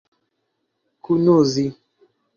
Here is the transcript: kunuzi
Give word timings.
kunuzi 1.03 1.65